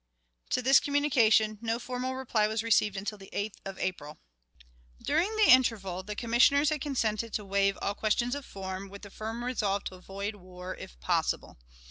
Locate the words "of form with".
8.33-9.03